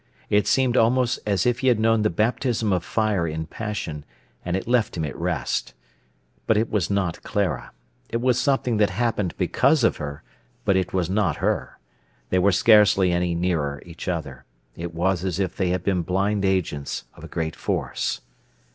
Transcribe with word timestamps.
It 0.31 0.47
seemed 0.47 0.77
almost 0.77 1.19
as 1.27 1.45
if 1.45 1.59
he 1.59 1.67
had 1.67 1.79
known 1.79 2.01
the 2.01 2.09
baptism 2.09 2.73
of 2.73 2.83
fire 2.83 3.27
in 3.27 3.45
passion, 3.45 4.03
and 4.43 4.57
it 4.57 4.67
left 4.67 4.97
him 4.97 5.05
at 5.05 5.15
rest. 5.15 5.75
But 6.47 6.57
it 6.57 6.71
was 6.71 6.89
not 6.89 7.21
Clara. 7.21 7.71
It 8.09 8.19
was 8.19 8.41
something 8.41 8.77
that 8.77 8.89
happened 8.89 9.35
because 9.37 9.83
of 9.83 9.97
her, 9.97 10.23
but 10.65 10.75
it 10.75 10.91
was 10.91 11.07
not 11.07 11.35
her. 11.37 11.77
They 12.31 12.39
were 12.39 12.51
scarcely 12.51 13.11
any 13.11 13.35
nearer 13.35 13.79
each 13.85 14.07
other. 14.07 14.43
It 14.75 14.95
was 14.95 15.23
as 15.23 15.39
if 15.39 15.55
they 15.55 15.69
had 15.69 15.83
been 15.83 16.01
blind 16.01 16.45
agents 16.45 17.03
of 17.13 17.23
a 17.23 17.27
great 17.27 17.55
force. 17.55 18.21